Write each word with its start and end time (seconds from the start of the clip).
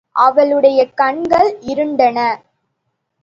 அவளுடைய 0.15 0.79
கண்கள் 0.91 1.57
இருண்டன. 1.61 2.19